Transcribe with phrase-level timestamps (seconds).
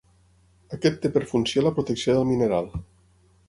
[0.77, 2.75] Aquest té per funció la protecció del mineral.